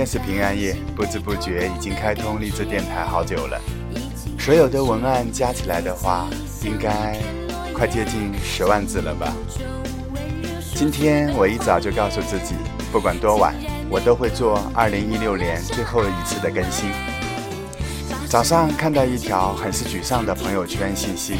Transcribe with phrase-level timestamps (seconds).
[0.00, 3.60] 天是平安夜，不知不觉已经开通励志电台好久了。
[4.38, 6.26] 所有的文案加起来的话，
[6.64, 7.18] 应该
[7.74, 9.30] 快接近十万字了吧。
[10.74, 12.54] 今天我一早就告诉自己，
[12.90, 13.54] 不管多晚，
[13.90, 16.88] 我都会做二零一六年最后一次的更新。
[18.26, 21.36] 早上看到一条很是沮丧的朋友圈信息，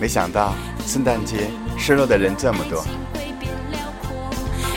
[0.00, 0.54] 没想到
[0.86, 2.80] 圣诞节失落的人这么多。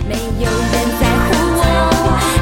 [0.09, 2.40] 没有人在乎我。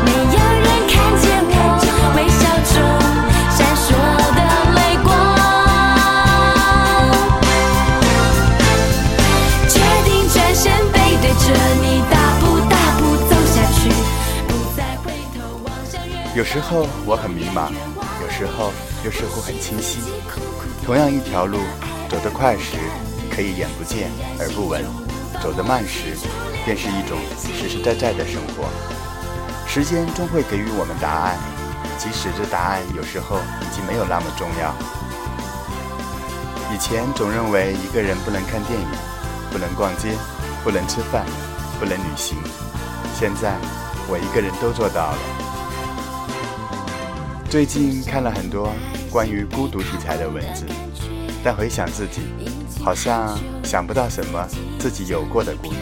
[16.50, 17.70] 有时候我很迷茫，
[18.24, 18.74] 有时候
[19.06, 20.00] 又似乎很清晰。
[20.84, 21.60] 同样一条路，
[22.10, 22.74] 走得快时
[23.30, 24.84] 可以眼不见耳不闻，
[25.44, 26.18] 走得慢时
[26.66, 28.66] 便是一种实实在在的生活。
[29.68, 31.38] 时间终会给予我们答案，
[32.00, 34.74] 即使这答案有时候已经没有那么重要。
[36.74, 38.88] 以前总认为一个人不能看电影，
[39.52, 40.18] 不能逛街，
[40.64, 41.24] 不能吃饭，
[41.80, 42.40] 不能旅行。
[43.14, 43.54] 现在
[44.08, 45.39] 我一个人都做到了。
[47.50, 48.72] 最近看了很多
[49.10, 50.68] 关于孤独题材的文字，
[51.44, 52.22] 但回想自己，
[52.84, 54.48] 好像想不到什么
[54.78, 55.76] 自己有过的孤独。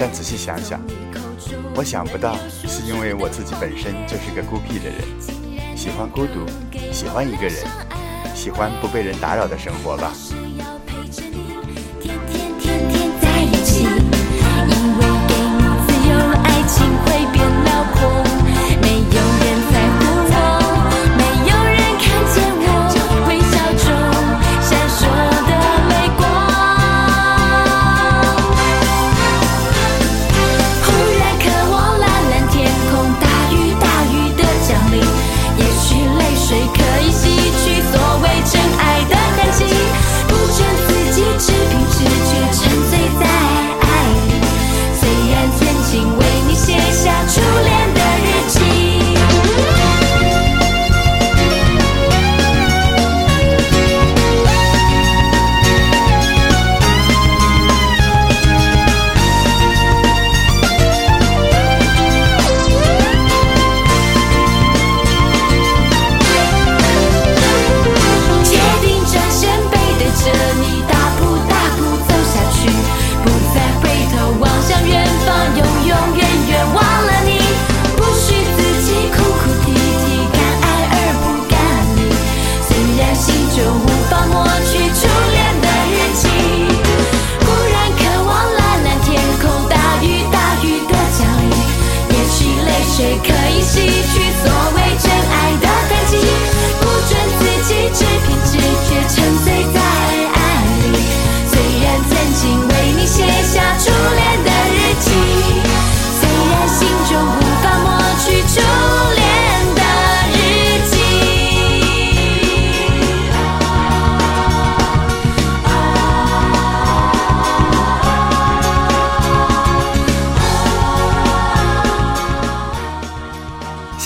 [0.00, 0.80] 但仔细想想，
[1.76, 6.44] 我想不到是因为我自己本身就是个孤僻的人，喜欢孤独，
[6.92, 7.64] 喜欢一个人，
[8.34, 10.12] 喜欢不被人打扰的生活吧。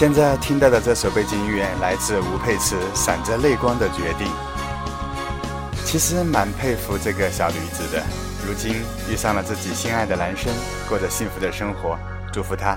[0.05, 4.27] 现在听到的这首背景音乐来自吴佩慈《闪着泪光的决定》。
[5.83, 8.03] 其实蛮佩服这个小女子的，
[8.47, 10.53] 如今遇上了自己心爱的男生，
[10.87, 11.99] 过着幸福的生活，
[12.31, 12.77] 祝福他。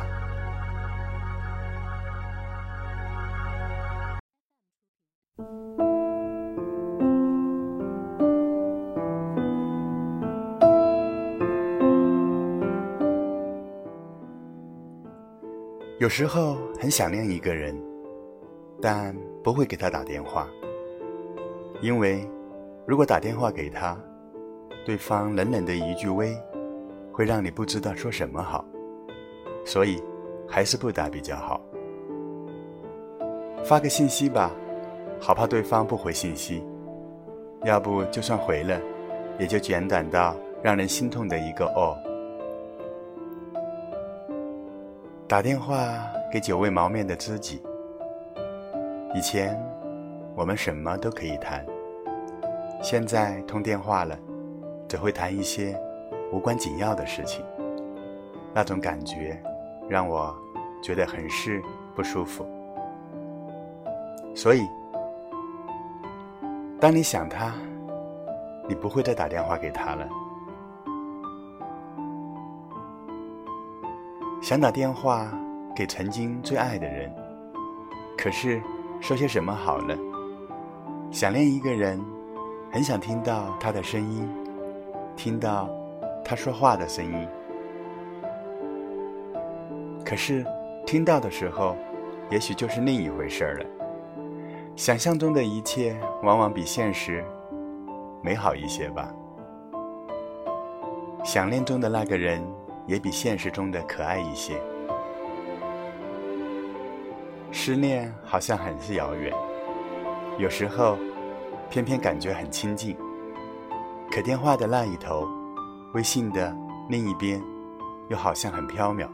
[16.08, 17.78] 有时候很想念一个人，
[18.82, 19.14] 但
[19.44, 20.48] 不会给他打电话，
[21.82, 22.26] 因为
[22.86, 24.00] 如果打电话给他，
[24.86, 26.34] 对方冷冷的一句“喂”，
[27.12, 28.64] 会让你不知道说什么好，
[29.66, 30.02] 所以
[30.48, 31.60] 还是不打比较好。
[33.66, 34.50] 发个信息吧，
[35.20, 36.64] 好怕对方不回信息，
[37.66, 38.80] 要不就算回了，
[39.38, 40.34] 也就简短到
[40.64, 41.98] 让人心痛的一个“哦”。
[45.28, 47.62] 打电话给久未谋面的知己。
[49.14, 49.62] 以前
[50.34, 51.66] 我们什么都可以谈，
[52.82, 54.18] 现在通电话了，
[54.88, 55.78] 只会谈一些
[56.32, 57.44] 无关紧要的事情。
[58.54, 59.38] 那种感觉
[59.90, 60.34] 让我
[60.82, 61.62] 觉得很是
[61.94, 62.48] 不舒服。
[64.34, 64.62] 所以，
[66.80, 67.54] 当你想他，
[68.66, 70.08] 你不会再打电话给他了。
[74.48, 75.30] 想打电话
[75.76, 77.14] 给曾经最爱的人。
[78.18, 78.62] 可是，
[79.02, 79.94] 说些什么好呢？
[81.12, 82.02] 想念一个人，
[82.72, 84.26] 很想听到他的声音，
[85.18, 85.70] 听到
[86.24, 87.28] 他说话的声音。
[90.06, 90.46] 可是，
[90.86, 91.76] 听到的时候，
[92.32, 93.66] 也许就是另一回事儿了。
[94.78, 95.94] 想象中的一切，
[96.24, 97.22] 往往比现实
[98.24, 99.14] 美好一些吧。
[101.22, 102.42] 想念中的那个人，
[102.88, 104.60] 也比现实中的可爱一些。
[107.52, 109.34] 思念好像很是遥远，
[110.38, 110.98] 有时候
[111.70, 112.98] 偏偏感觉很亲近。
[114.10, 115.28] 可电话的那一头，
[115.94, 116.56] 微信的
[116.90, 117.42] 另一边，
[118.10, 119.08] 又好像很飘渺。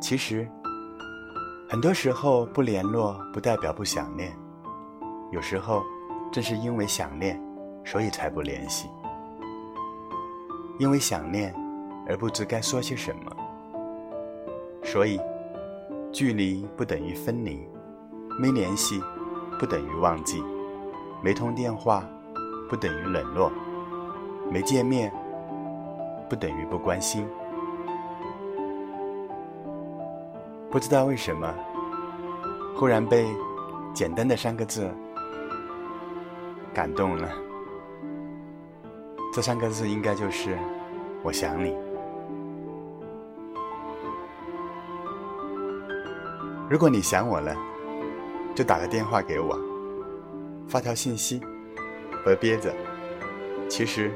[0.00, 0.48] 其实，
[1.68, 4.32] 很多时候不联络不代表不想念，
[5.32, 5.82] 有时候
[6.30, 7.40] 正是因为想念，
[7.84, 8.88] 所以才不联系。
[10.78, 11.54] 因为想念
[12.06, 13.32] 而不知该说些什么，
[14.82, 15.18] 所以
[16.12, 17.66] 距离不等于分离，
[18.38, 19.02] 没联系
[19.58, 20.42] 不等于忘记，
[21.22, 22.04] 没通电话
[22.68, 23.50] 不等于冷落，
[24.50, 25.10] 没见面
[26.28, 27.26] 不等于不关心。
[30.70, 31.54] 不知道为什么，
[32.76, 33.26] 忽然被
[33.94, 34.90] 简单的三个字
[36.74, 37.45] 感动了。
[39.36, 40.56] 这三个字应该就是
[41.22, 41.76] “我想你”。
[46.70, 47.54] 如果你想我了，
[48.54, 49.60] 就打个电话给我，
[50.66, 51.42] 发条信息，
[52.24, 52.74] 别憋着。
[53.68, 54.10] 其实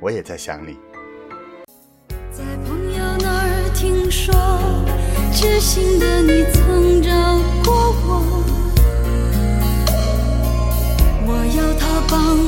[0.00, 0.78] 我也在想你。
[2.30, 4.32] 在朋友那儿听说，
[5.32, 7.10] 知心的你曾找
[7.64, 7.74] 过
[8.06, 8.22] 我，
[11.26, 12.38] 我要他帮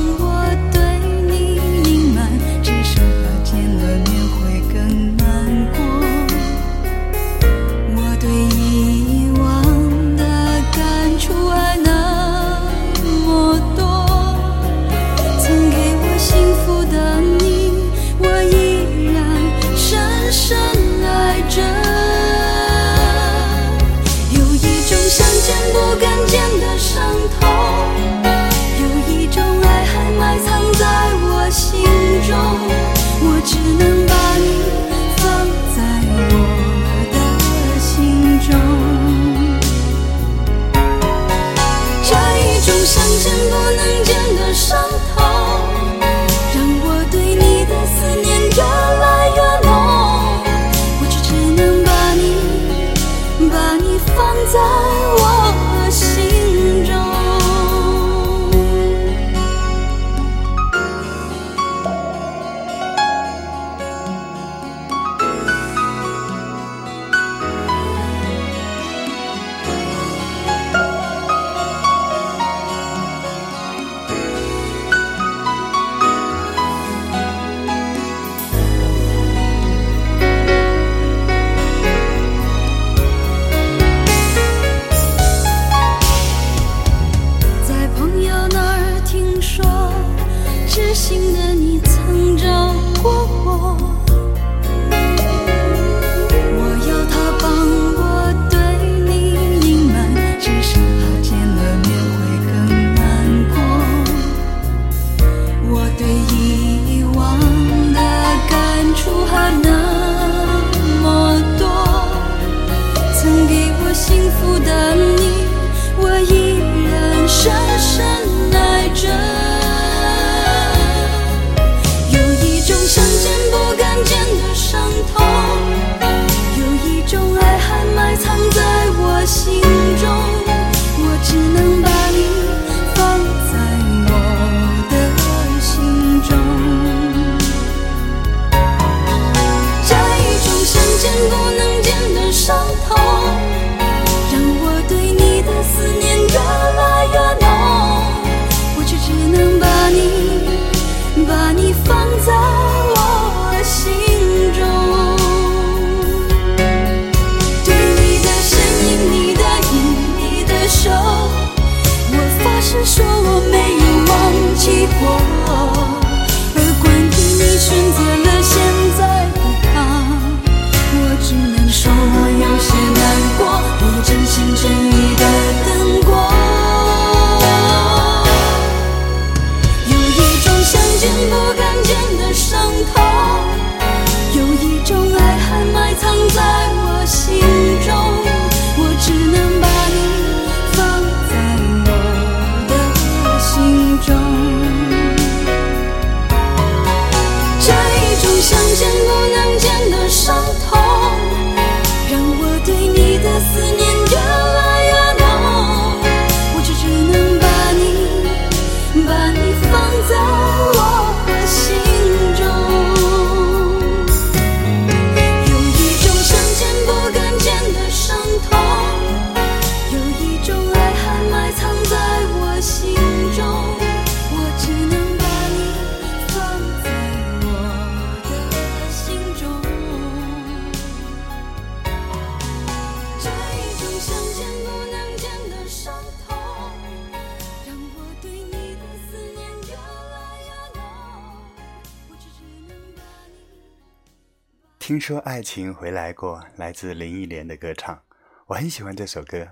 [245.07, 248.01] 说爱情回来过，来自林忆莲的歌唱，
[248.47, 249.47] 我很喜欢这首歌。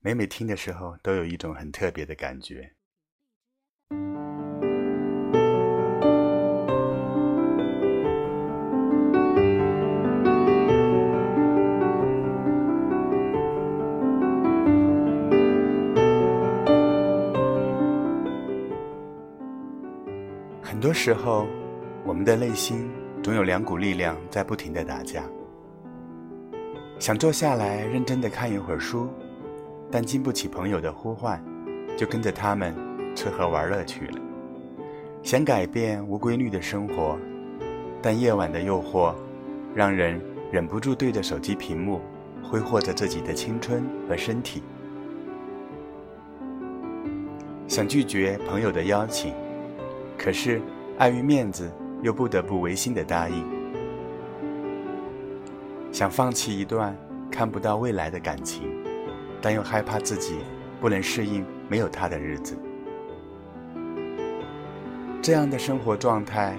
[0.00, 2.72] 每每听的时候，都有一种很特别的感觉。
[20.62, 21.46] 很多时候，
[22.06, 22.90] 我们的内心
[23.22, 25.22] 总有两股力量在不停的打架。
[26.98, 29.08] 想坐下来认真的看一会儿书，
[29.90, 31.42] 但经不起朋友的呼唤，
[31.96, 32.74] 就跟着他们
[33.14, 34.20] 吃喝玩乐去了。
[35.22, 37.16] 想改变无规律的生活，
[38.02, 39.14] 但夜晚的诱惑，
[39.72, 42.00] 让人忍不住对着手机屏幕
[42.42, 44.64] 挥霍着自己的青春和身体。
[47.68, 49.32] 想拒绝朋友的邀请。
[50.18, 50.60] 可是，
[50.98, 53.44] 碍于面子，又不得不违心的答应。
[55.90, 56.96] 想放弃一段
[57.30, 58.62] 看不到未来的感情，
[59.40, 60.38] 但又害怕自己
[60.80, 62.58] 不能适应没有他的日子。
[65.22, 66.56] 这样的生活状态，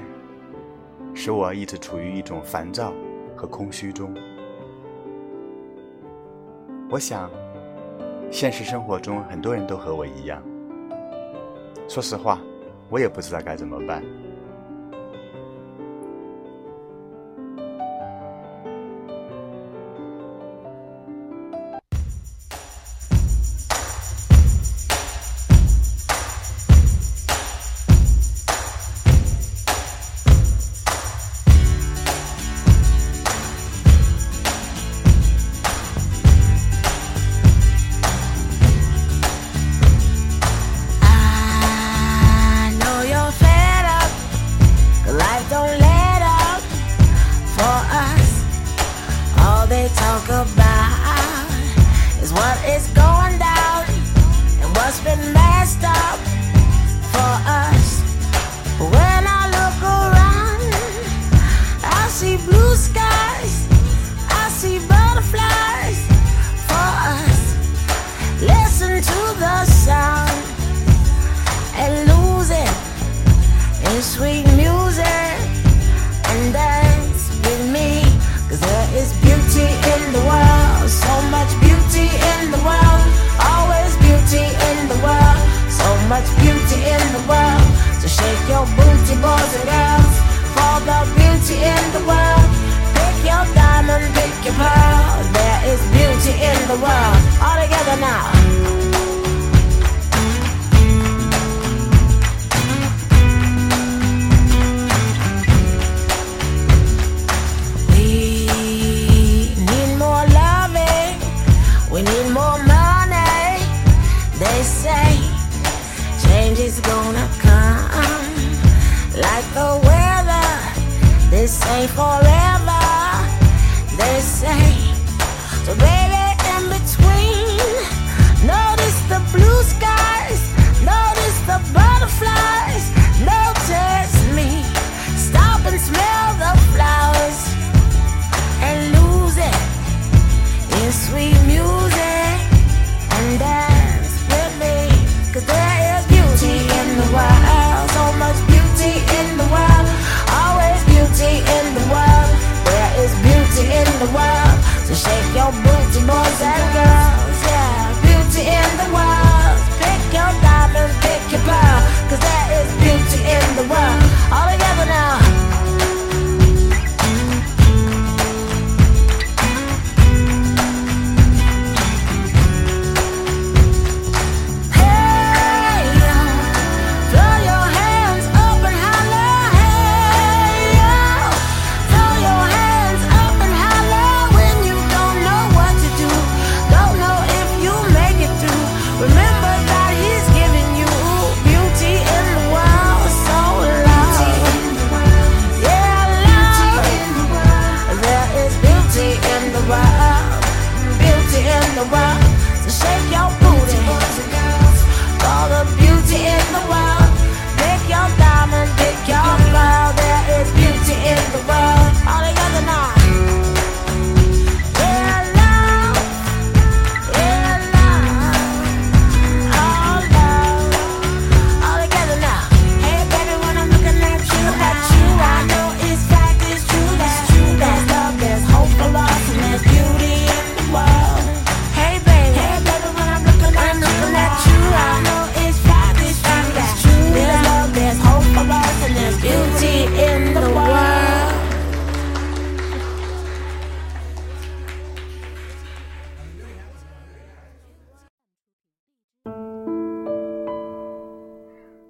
[1.14, 2.94] 使我一直处于一种烦躁
[3.36, 4.16] 和空虚中。
[6.90, 7.30] 我想，
[8.32, 10.42] 现实生活中很多人都和我一样。
[11.88, 12.40] 说实话。
[12.90, 14.04] 我也不知道该怎么办。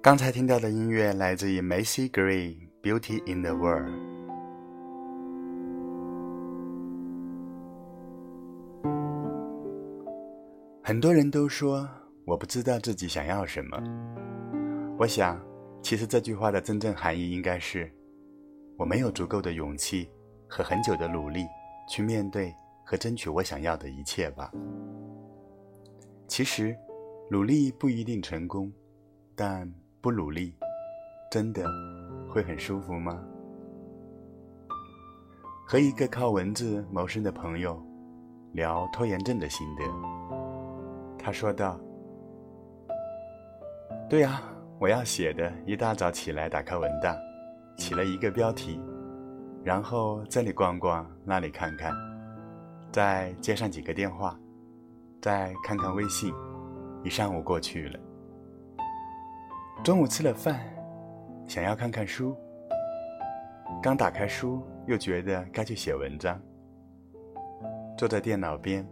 [0.04, 3.88] 刚才听到的音乐来自于 Macy Gray，《Beauty in the World》。
[10.82, 11.88] 很多人都说
[12.26, 13.82] 我不知道自己想要什么。
[14.98, 15.40] 我想，
[15.80, 17.90] 其实这句话的真正含义应该是：
[18.76, 20.10] 我没有足够的勇气
[20.46, 21.46] 和很久的努力
[21.88, 24.52] 去面对和争取我想要的一切吧。
[26.28, 26.76] 其实，
[27.30, 28.70] 努力不一定成功，
[29.34, 29.66] 但
[30.04, 30.54] 不努力，
[31.30, 31.64] 真的
[32.28, 33.18] 会很舒服吗？
[35.66, 37.82] 和一个靠文字谋生的朋友
[38.52, 39.82] 聊拖延症的心得。
[41.18, 41.80] 他说道
[44.06, 44.42] ：“对呀，
[44.78, 47.16] 我要写的，一大早起来打开文档，
[47.78, 48.78] 起了一个标题，
[49.64, 51.94] 然后这里逛逛，那里看看，
[52.92, 54.38] 再接上几个电话，
[55.22, 56.30] 再看看微信，
[57.02, 57.98] 一上午过去了。
[59.82, 60.60] 中午吃了饭，
[61.46, 62.34] 想要看看书，
[63.82, 66.40] 刚打开书，又觉得该去写文章，
[67.98, 68.86] 坐在电脑边，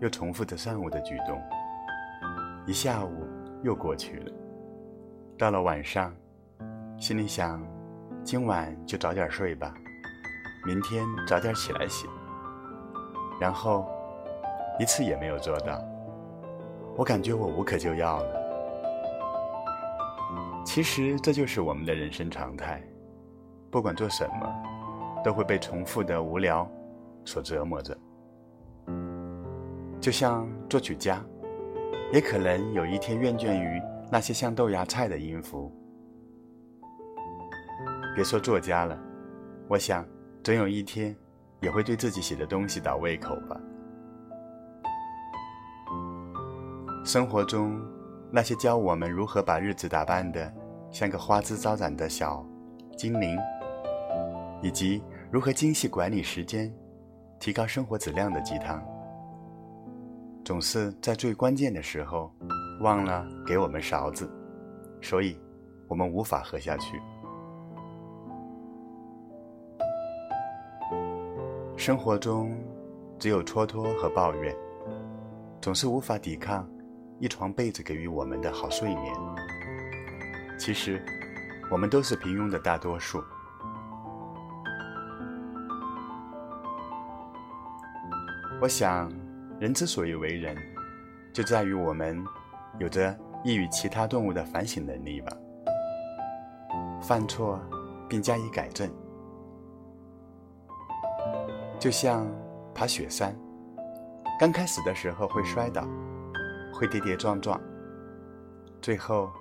[0.00, 1.40] 又重复着上午的举动。”
[2.66, 3.26] 一下午
[3.64, 4.32] 又过去了，
[5.36, 6.14] 到了晚上，
[6.98, 7.60] 心里想，
[8.22, 9.74] 今晚就早点睡吧，
[10.64, 12.06] 明天早点起来写。
[13.40, 13.88] 然后，
[14.78, 15.82] 一次也没有做到。
[16.96, 18.37] 我感觉我无可救药了。
[20.64, 22.82] 其实这就是我们的人生常态，
[23.70, 24.52] 不管做什么，
[25.24, 26.70] 都会被重复的无聊
[27.24, 27.96] 所折磨着。
[30.00, 31.24] 就像作曲家。
[32.10, 35.70] 也可能有一天厌倦于那些像豆芽菜的音符。
[38.14, 38.98] 别说作家了，
[39.68, 40.06] 我想
[40.42, 41.14] 总有一天
[41.60, 43.60] 也会对自己写的东西倒胃口吧。
[47.04, 47.78] 生活中
[48.30, 50.52] 那些教我们如何把日子打扮的
[50.90, 52.44] 像个花枝招展的小
[52.96, 53.38] 精灵，
[54.62, 56.72] 以及如何精细管理时间、
[57.38, 58.82] 提高生活质量的鸡汤。
[60.44, 62.32] 总是在最关键的时候
[62.80, 64.30] 忘了给我们勺子，
[65.00, 65.38] 所以
[65.86, 67.00] 我们无法喝下去。
[71.76, 72.54] 生活中
[73.18, 74.54] 只有蹉跎和抱怨，
[75.60, 76.68] 总是无法抵抗
[77.18, 79.14] 一床被子给予我们的好睡眠。
[80.58, 81.04] 其实，
[81.70, 83.22] 我们都是平庸的大多数。
[88.60, 89.10] 我想。
[89.60, 90.56] 人之所以为人，
[91.32, 92.24] 就在于我们
[92.78, 95.36] 有着异于其他动物的反省能力吧。
[97.02, 97.60] 犯错
[98.08, 98.88] 并加以改正，
[101.76, 102.24] 就像
[102.72, 103.36] 爬雪山，
[104.38, 105.82] 刚开始的时候会摔倒，
[106.78, 107.60] 会跌跌撞撞，
[108.80, 109.32] 最后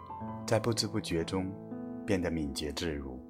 [0.47, 1.45] 在不知不觉中
[2.04, 3.23] 变得敏捷自如。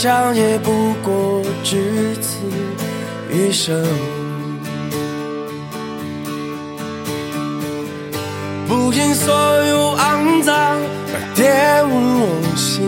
[0.00, 2.38] 长，也不过只此
[3.30, 3.84] 一生。
[8.66, 9.34] 不因所
[9.66, 10.54] 有肮脏
[11.12, 12.80] 而玷污我心，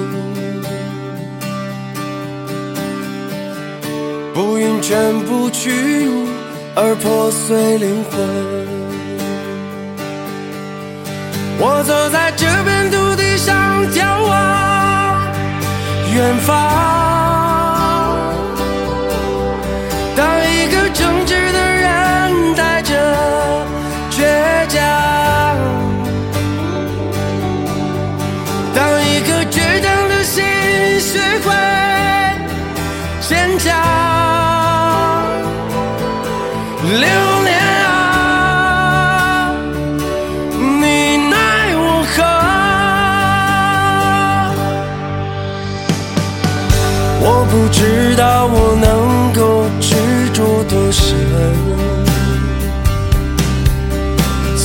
[4.32, 6.26] 不因全部屈辱
[6.74, 8.18] 而破碎灵魂。
[11.58, 14.71] 我走在这片土地上，眺望
[16.14, 17.11] 远方。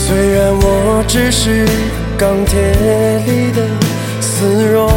[0.08, 1.68] 虽然我只是
[2.18, 2.58] 钢铁
[3.26, 3.68] 里的
[4.22, 4.88] 丝绒，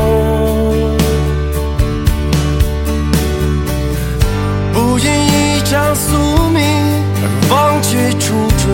[4.72, 6.16] 不因一场宿
[6.50, 6.62] 命
[7.24, 8.64] 而忘却初衷。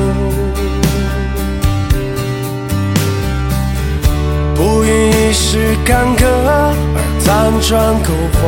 [4.55, 6.75] 不因一时坎坷而
[7.19, 7.25] 辗
[7.67, 8.39] 转苟活，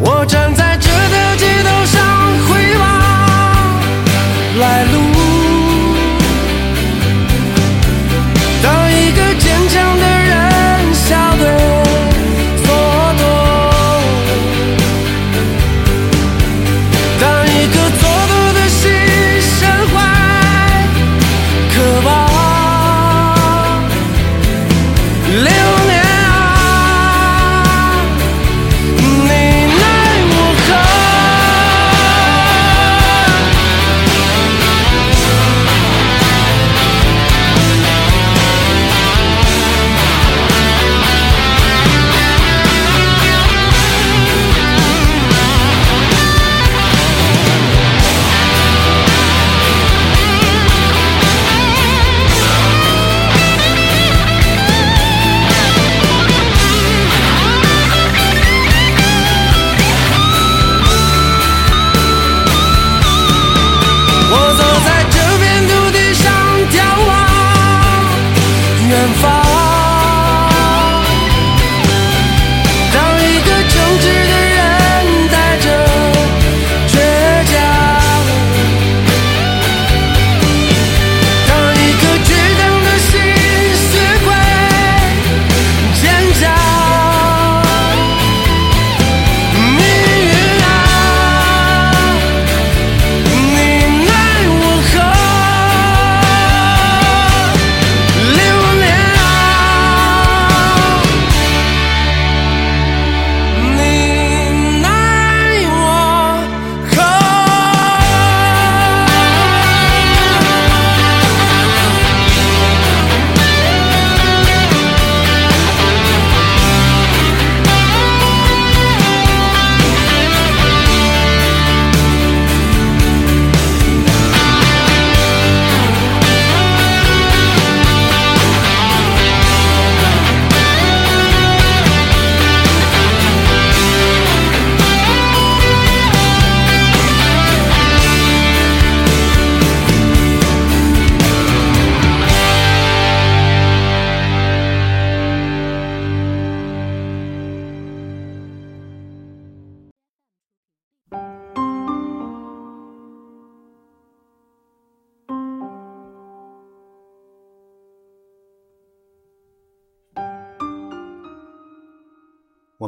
[0.00, 2.09] 我站在这条街道上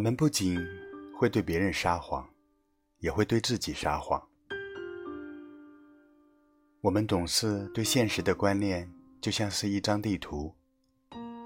[0.03, 0.59] 我们不仅
[1.17, 2.29] 会对别人撒谎，
[2.99, 4.21] 也会对自己撒谎。
[6.81, 10.53] 我们总是对现实的观念就像是一张地图，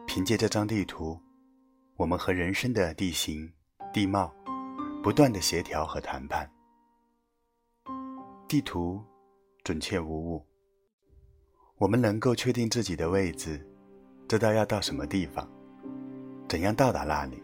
[0.07, 1.21] 凭借这张地图，
[1.97, 3.53] 我们和人生的地形、
[3.93, 4.35] 地貌
[5.03, 6.51] 不断的协调和谈判。
[8.49, 9.05] 地图
[9.65, 10.47] 准确无误，
[11.77, 13.69] 我们能够确定自己的位置，
[14.27, 15.47] 知道要到什么地方，
[16.49, 17.43] 怎样到达那里。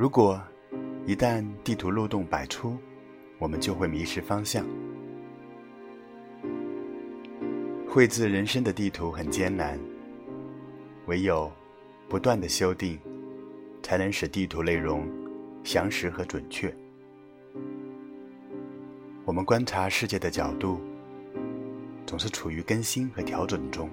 [0.00, 0.40] 如果
[1.04, 2.74] 一旦地图漏洞百出，
[3.38, 4.64] 我们就会迷失方向。
[7.86, 9.78] 绘制人生的地图很艰难，
[11.04, 11.52] 唯有
[12.08, 12.98] 不断的修订，
[13.82, 15.06] 才能使地图内容
[15.64, 16.74] 详实和准确。
[19.26, 20.80] 我们观察世界的角度，
[22.06, 23.90] 总是处于更新和调整中。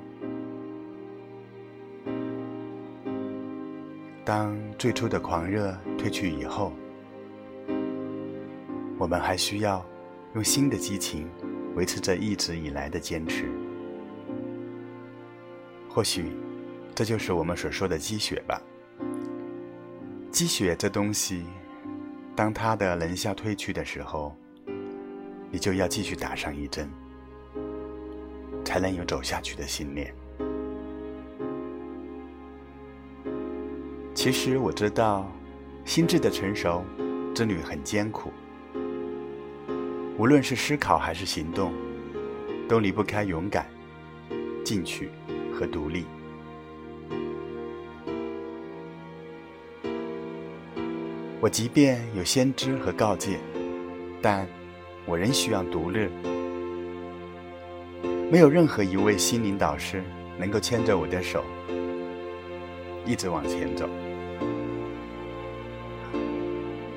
[4.27, 6.73] 当最初的狂热褪去以后，
[8.97, 9.85] 我们还需要
[10.35, 11.29] 用新的激情
[11.77, 13.49] 维持着一直以来的坚持。
[15.89, 16.25] 或许，
[16.93, 18.61] 这就是我们所说的积雪吧。
[20.29, 21.45] 积雪这东西，
[22.35, 24.35] 当它的能效褪去的时候，
[25.49, 26.91] 你就要继续打上一针，
[28.65, 30.13] 才能有走下去的信念。
[34.27, 35.25] 其实我知道，
[35.85, 36.83] 心智的成熟
[37.33, 38.29] 之旅很艰苦。
[40.17, 41.71] 无论是思考还是行动，
[42.67, 43.65] 都离不开勇敢、
[44.65, 45.09] 进取
[45.53, 46.03] 和独立。
[51.39, 53.39] 我即便有先知和告诫，
[54.21, 54.45] 但
[55.05, 56.09] 我仍需要独立。
[58.29, 60.03] 没有任何一位心灵导师
[60.37, 61.45] 能够牵着我的手
[63.05, 63.87] 一直往前走。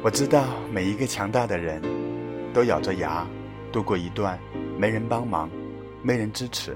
[0.03, 1.83] 我知道每一个强大的人
[2.55, 3.27] 都咬着牙
[3.71, 4.39] 度过一段
[4.79, 5.51] 没人帮忙、
[6.03, 6.75] 没人支持、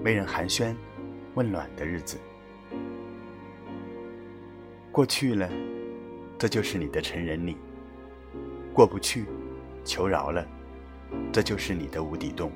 [0.00, 0.72] 没人寒暄
[1.34, 2.18] 问暖的日子。
[4.90, 5.48] 过去了。
[6.38, 7.56] 这就是你的成人礼。
[8.72, 9.24] 过不去，
[9.84, 10.44] 求饶了，
[11.30, 12.50] 这就是你的无底洞。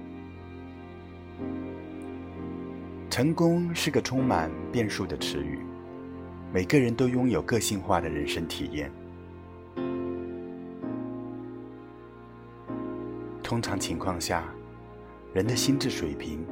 [3.08, 5.60] 成功是个充满变数的词语，
[6.52, 8.90] 每个人都拥有个性化的人生体验。
[13.46, 14.42] 通常情况下，
[15.32, 16.44] 人的心智水平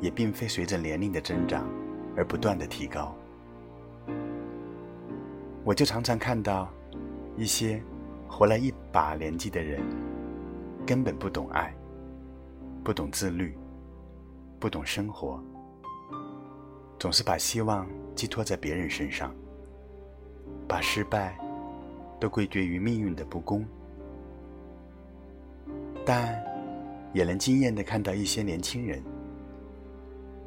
[0.00, 1.64] 也并非随着年龄的增长
[2.16, 3.14] 而不断的提高。
[5.62, 6.68] 我就常常看到
[7.36, 7.80] 一些
[8.28, 9.80] 活了一把年纪的人，
[10.84, 11.72] 根本不懂爱，
[12.82, 13.56] 不懂自律，
[14.58, 15.40] 不懂生活，
[16.98, 19.32] 总是把希望寄托在别人身上，
[20.66, 21.38] 把失败
[22.18, 23.64] 都归结于命运的不公。
[26.04, 26.42] 但
[27.12, 29.02] 也能惊艳的看到一些年轻人，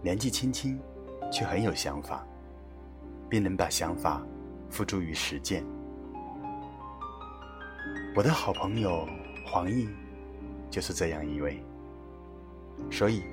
[0.02, 0.80] 年纪轻轻
[1.32, 2.26] 却很有想法，
[3.30, 4.22] 并能把想法。
[4.68, 5.63] 付诸于实践。
[8.15, 9.08] 我的好朋友
[9.46, 9.88] 黄奕
[10.70, 11.63] 就是这样一位，
[12.91, 13.24] 所以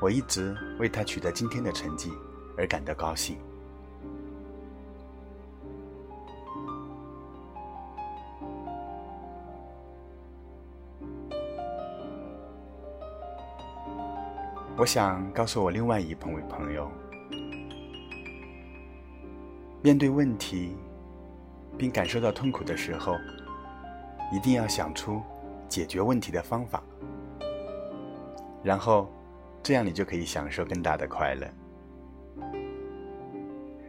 [0.00, 2.10] 我一直为他取得今天的成绩
[2.56, 3.36] 而感到高兴。
[14.76, 16.90] 我想告诉我另外一位朋友。
[19.80, 20.76] 面对问题，
[21.78, 23.14] 并感受到痛苦的时候，
[24.32, 25.22] 一定要想出
[25.68, 26.82] 解决问题的方法，
[28.64, 29.08] 然后
[29.62, 31.46] 这样你就可以享受更大的快乐。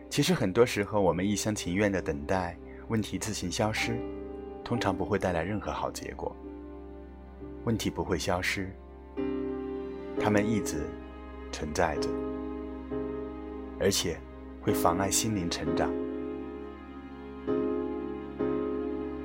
[0.07, 2.55] 其实很多时候，我们一厢情愿的等待
[2.89, 3.99] 问题自行消失，
[4.63, 6.35] 通常不会带来任何好结果。
[7.63, 8.71] 问题不会消失，
[10.19, 10.77] 它们一直
[11.51, 12.09] 存在着，
[13.79, 14.17] 而且。
[14.65, 15.91] 会妨碍心灵成长。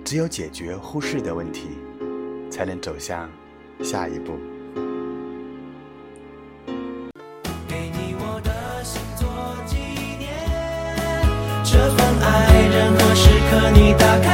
[0.05, 1.79] 只有解决忽视的问题，
[2.51, 3.31] 才能走向
[3.83, 4.35] 下一步。
[7.67, 9.27] 给你我的心做
[9.65, 9.79] 纪
[10.19, 10.29] 念，
[11.65, 14.30] 这份爱，任何时刻你打开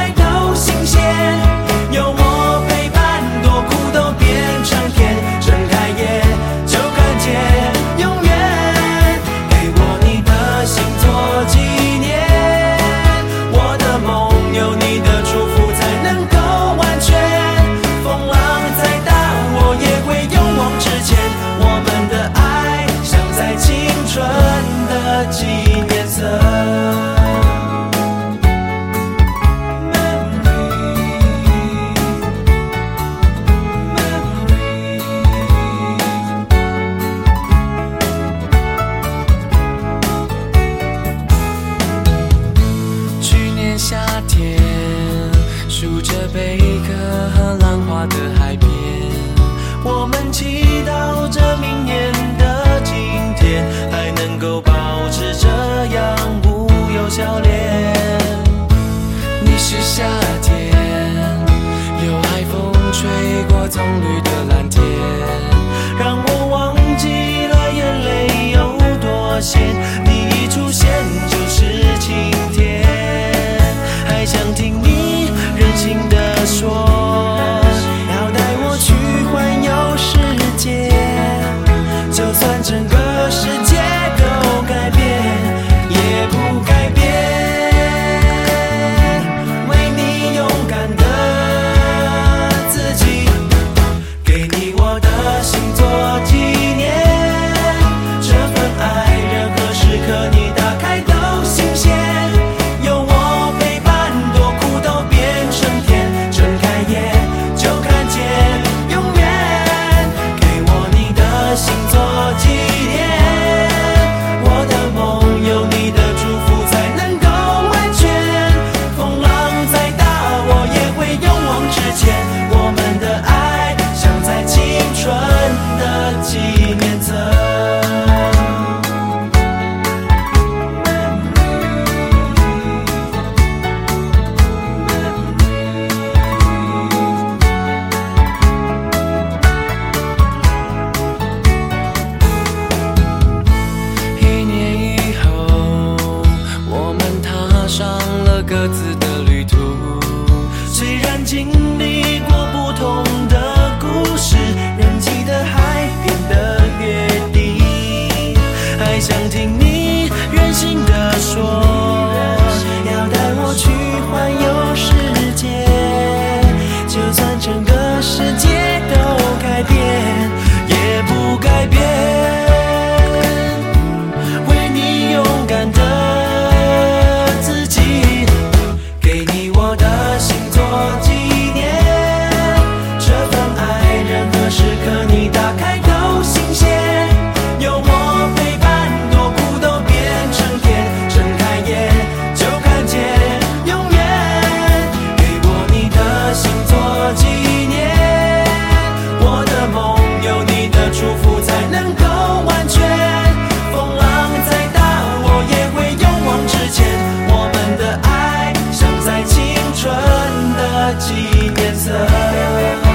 [210.95, 212.86] Chỉ 色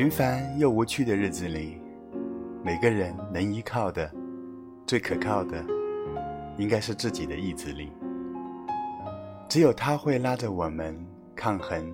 [0.00, 1.78] 平凡又无趣的日子里，
[2.64, 4.10] 每个人能依靠的、
[4.86, 5.62] 最可靠的，
[6.56, 7.92] 应该是自己的意志力。
[9.46, 10.98] 只有它会拉着我们
[11.36, 11.92] 抗衡，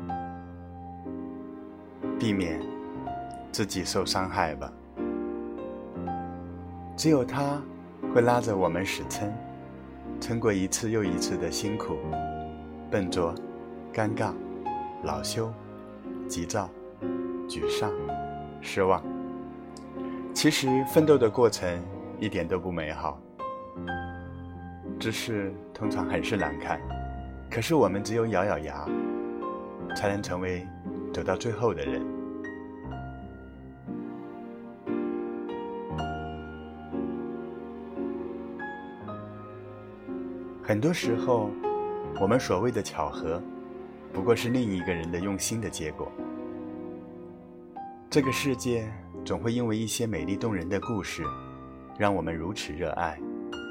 [2.16, 2.60] 避免
[3.50, 4.72] 自己受伤害吧。
[6.96, 7.60] 只有它
[8.14, 9.32] 会拉着我们死撑，
[10.20, 11.96] 撑过一次又一次的辛苦、
[12.88, 13.34] 笨拙、
[13.92, 14.32] 尴尬、
[15.02, 15.52] 恼羞、
[16.28, 16.70] 急躁。
[17.48, 17.92] 沮丧、
[18.60, 19.02] 失望。
[20.34, 21.82] 其实奋斗的过程
[22.20, 23.20] 一点都不美好，
[24.98, 26.80] 只是通常很是难看。
[27.50, 28.86] 可是我们只有咬咬牙，
[29.96, 30.66] 才能成为
[31.12, 32.04] 走到最后的人。
[40.62, 41.48] 很多时候，
[42.20, 43.40] 我们所谓的巧合，
[44.12, 46.10] 不过是另一个人的用心的结果。
[48.16, 48.90] 这个世界
[49.26, 51.22] 总会因为一些美丽动人的故事，
[51.98, 53.20] 让我们如此热爱，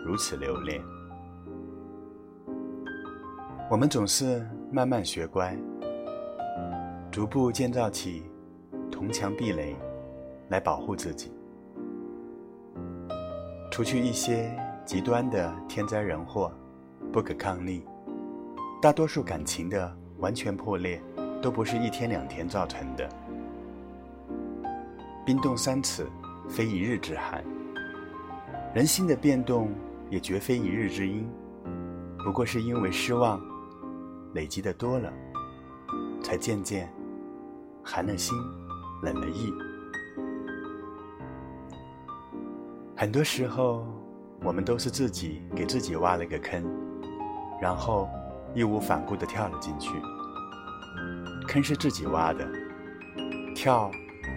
[0.05, 0.79] 如此留恋。
[3.71, 5.57] 我们总是慢慢学乖，
[7.09, 8.29] 逐步建造起
[8.91, 9.75] 铜墙壁垒，
[10.49, 11.33] 来保护自己。
[13.71, 16.51] 除去一些极端的天灾人祸、
[17.11, 17.83] 不可抗力，
[18.79, 21.01] 大多数感情的完全破裂，
[21.41, 23.09] 都不是一天两天造成的。
[25.25, 26.05] 冰冻三尺，
[26.47, 27.43] 非一日之寒。
[28.75, 29.73] 人心的变动
[30.07, 31.27] 也绝非一日之因，
[32.23, 33.41] 不过是因为失望
[34.35, 35.11] 累积的多了，
[36.21, 36.87] 才渐渐
[37.83, 38.37] 寒了心，
[39.01, 39.51] 冷了意。
[42.95, 43.87] 很多时候，
[44.43, 46.63] 我们都是自己给自己挖了个坑，
[47.59, 48.07] 然后
[48.53, 49.89] 义无反顾地跳了进去。
[51.47, 52.47] 坑是自己挖的，
[53.55, 53.89] 跳。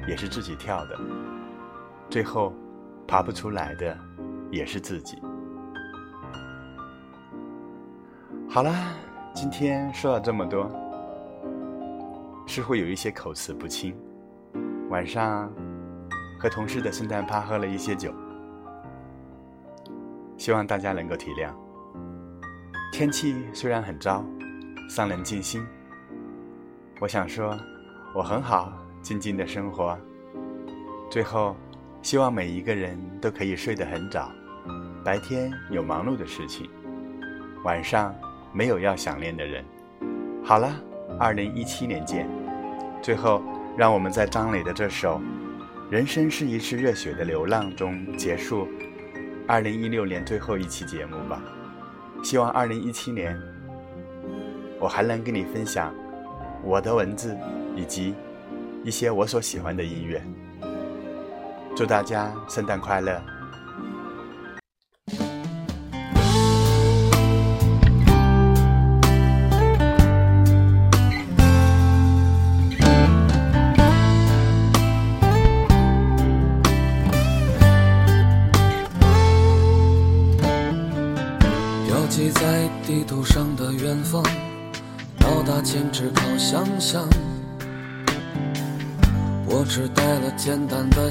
[0.06, 0.98] 也是自己跳的，
[2.10, 2.52] 最后
[3.06, 3.96] 爬不出来的
[4.50, 5.20] 也是自己。
[8.48, 8.72] 好了，
[9.34, 10.70] 今天说了这么多，
[12.46, 13.94] 似乎有一些口齿不清。
[14.88, 15.52] 晚上
[16.40, 18.12] 和同事的圣诞趴喝了一些酒，
[20.38, 21.52] 希望大家能够体谅。
[22.90, 24.24] 天气虽然很糟，
[24.88, 25.64] 伤人静心。
[27.00, 27.54] 我想说，
[28.14, 28.72] 我很好。
[29.02, 29.98] 静静的生活。
[31.10, 31.56] 最后，
[32.02, 34.30] 希望每一个人都可以睡得很早，
[35.04, 36.68] 白天有忙碌的事情，
[37.64, 38.14] 晚上
[38.52, 39.64] 没有要想念的人。
[40.44, 40.70] 好了，
[41.18, 42.28] 二零一七年见。
[43.00, 43.42] 最后，
[43.76, 45.18] 让我们在张磊的这首
[45.90, 48.68] 《人生是一次热血的流浪》中结束
[49.46, 51.40] 二零一六年最后一期节目吧。
[52.22, 53.40] 希望二零一七年，
[54.78, 55.94] 我还能跟你分享
[56.62, 57.34] 我的文字
[57.74, 58.14] 以及。
[58.84, 60.22] 一些我所喜欢的音乐，
[61.76, 63.20] 祝大家圣诞快乐！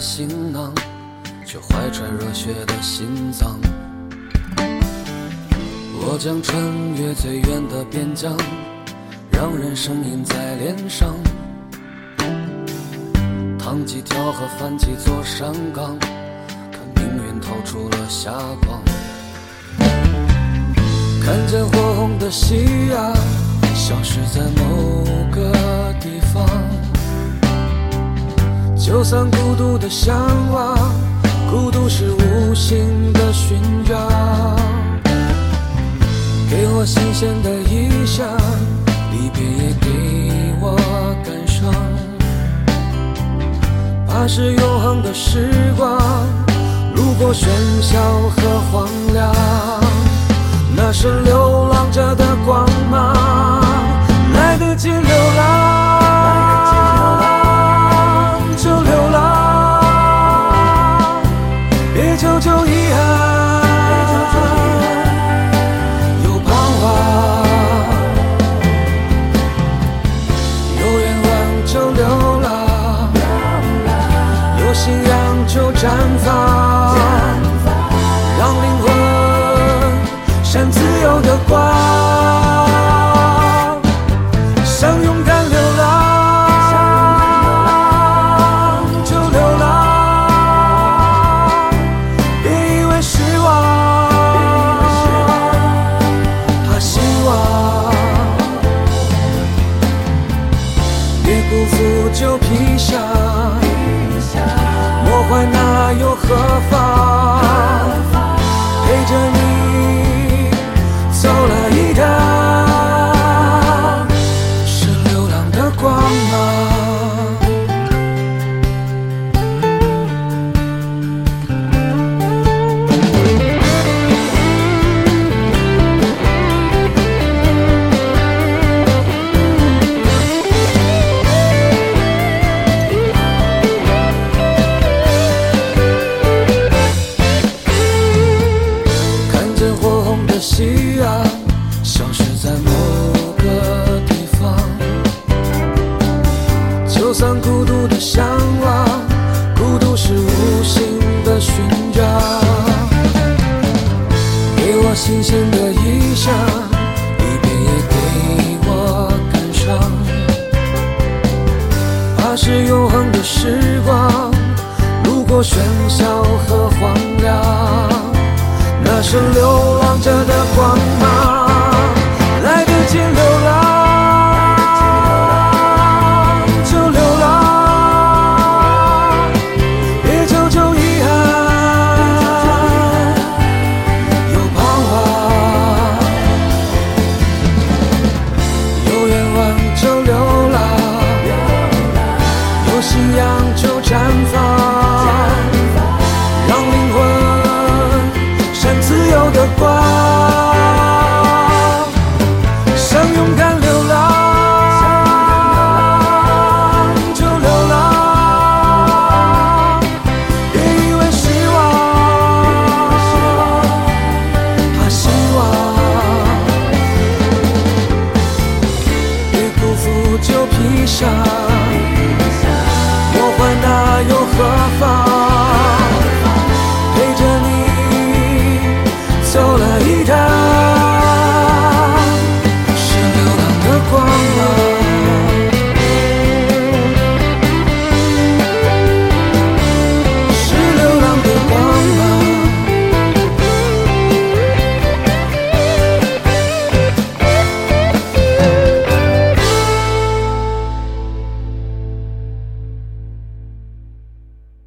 [0.08, 0.74] 行囊
[1.46, 3.60] 却怀揣热血的心脏。
[6.00, 6.58] 我将穿
[6.96, 8.34] 越最远的边疆
[9.30, 11.14] 让人声音在脸上。
[13.60, 18.32] 趟几条河翻几座山岗看命运透出了霞
[18.66, 18.82] 光。
[21.22, 22.56] 看见火红的夕
[22.90, 23.14] 阳
[23.76, 26.87] 消失在某个地方。
[28.78, 30.16] 就算孤独的向
[30.52, 30.78] 往，
[31.52, 33.96] 孤独是无形的寻找，
[36.50, 38.26] 给我新鲜的异乡，
[39.12, 40.78] 离别也给我
[41.26, 41.74] 感伤，
[44.08, 46.00] 怕是永恒的时光，
[46.96, 47.48] 路过喧
[47.82, 47.98] 嚣
[48.38, 49.34] 和荒凉，
[50.76, 53.62] 那是流浪者的光芒，
[54.34, 55.02] 来得及流
[55.36, 55.97] 浪。